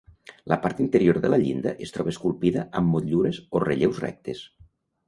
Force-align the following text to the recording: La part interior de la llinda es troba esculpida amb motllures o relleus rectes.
La 0.51 0.55
part 0.63 0.79
interior 0.85 1.19
de 1.25 1.31
la 1.33 1.39
llinda 1.43 1.75
es 1.89 1.95
troba 1.99 2.13
esculpida 2.17 2.67
amb 2.81 2.93
motllures 2.95 3.43
o 3.61 3.65
relleus 3.67 4.03
rectes. 4.09 4.45